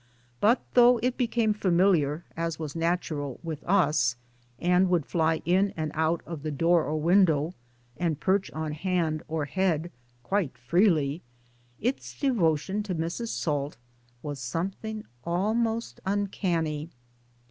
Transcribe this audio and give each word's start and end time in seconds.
But 0.39 0.63
though 0.73 0.97
it 1.03 1.15
became 1.15 1.53
familiar, 1.53 2.25
as 2.35 2.57
was 2.57 2.75
natural, 2.75 3.39
with 3.43 3.63
us, 3.65 4.15
and 4.57 4.89
would 4.89 5.05
fly 5.05 5.43
in 5.45 5.75
and 5.77 5.91
out 5.93 6.23
of 6.25 6.41
the 6.41 6.49
door 6.49 6.85
or 6.85 6.99
window, 6.99 7.53
and! 7.97 8.19
perch 8.19 8.49
on 8.49 8.71
hand 8.71 9.21
or 9.27 9.45
head 9.45 9.91
quite 10.23 10.57
freely, 10.57 11.21
its 11.79 12.19
devotion; 12.19 12.81
to 12.81 12.95
Mrs. 12.95 13.27
Salt 13.27 13.77
was 14.23 14.39
something 14.39 15.03
almost 15.23 15.99
uncanny. 16.03 16.89